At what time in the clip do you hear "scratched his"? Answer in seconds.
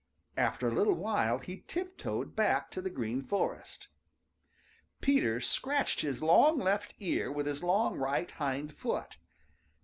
5.39-6.23